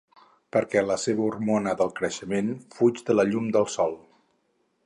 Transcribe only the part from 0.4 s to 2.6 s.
Perquè la seva hormona del creixement